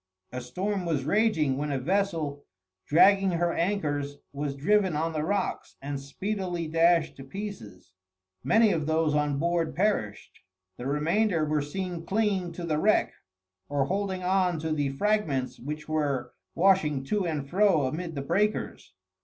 [0.31, 2.43] A storm was raging when a vessel,
[2.87, 7.93] dragging her anchors, was driven on the rocks and speedily dashed to pieces.
[8.43, 10.39] Many of those on board perished.
[10.77, 13.13] The remainder were seen clinging to the wreck,
[13.69, 18.95] or holding on to the fragments which were washing to and fro amid the breakers.